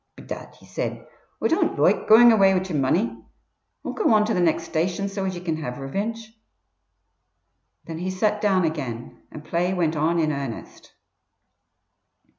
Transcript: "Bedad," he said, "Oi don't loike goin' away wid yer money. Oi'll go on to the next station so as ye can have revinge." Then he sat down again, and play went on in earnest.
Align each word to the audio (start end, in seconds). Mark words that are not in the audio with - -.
"Bedad," 0.15 0.55
he 0.55 0.65
said, 0.65 1.05
"Oi 1.43 1.47
don't 1.47 1.77
loike 1.77 2.07
goin' 2.07 2.31
away 2.31 2.55
wid 2.55 2.67
yer 2.67 2.75
money. 2.75 3.23
Oi'll 3.85 3.93
go 3.93 4.11
on 4.15 4.25
to 4.25 4.33
the 4.33 4.39
next 4.41 4.63
station 4.63 5.07
so 5.07 5.25
as 5.25 5.35
ye 5.35 5.41
can 5.43 5.57
have 5.57 5.77
revinge." 5.77 6.35
Then 7.85 7.99
he 7.99 8.09
sat 8.09 8.41
down 8.41 8.65
again, 8.65 9.21
and 9.31 9.45
play 9.45 9.75
went 9.75 9.95
on 9.95 10.17
in 10.17 10.31
earnest. 10.31 10.91